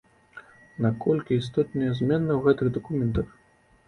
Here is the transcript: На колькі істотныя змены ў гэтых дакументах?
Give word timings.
На 0.85 0.89
колькі 1.03 1.37
істотныя 1.41 1.91
змены 1.99 2.31
ў 2.37 2.39
гэтых 2.47 2.67
дакументах? 2.79 3.27